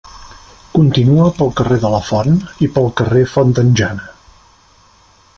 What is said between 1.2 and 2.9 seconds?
pel carrer de la Font i pel